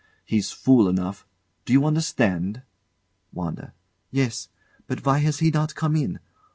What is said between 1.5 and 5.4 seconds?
D'you understand? WANDA. Yes. But why has